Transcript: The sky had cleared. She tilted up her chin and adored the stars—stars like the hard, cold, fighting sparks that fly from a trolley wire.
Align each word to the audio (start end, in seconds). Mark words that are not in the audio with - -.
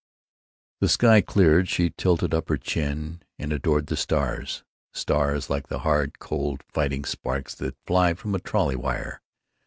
The 0.79 0.89
sky 0.89 1.15
had 1.17 1.27
cleared. 1.27 1.69
She 1.69 1.91
tilted 1.91 2.33
up 2.33 2.49
her 2.49 2.57
chin 2.57 3.21
and 3.37 3.53
adored 3.53 3.85
the 3.85 3.95
stars—stars 3.95 5.47
like 5.47 5.67
the 5.67 5.81
hard, 5.85 6.17
cold, 6.17 6.63
fighting 6.73 7.05
sparks 7.05 7.53
that 7.53 7.77
fly 7.85 8.15
from 8.15 8.33
a 8.33 8.39
trolley 8.39 8.75
wire. 8.75 9.21